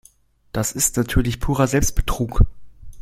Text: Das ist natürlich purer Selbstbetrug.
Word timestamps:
Das 0.51 0.71
ist 0.71 0.97
natürlich 0.97 1.39
purer 1.39 1.67
Selbstbetrug. 1.67 2.41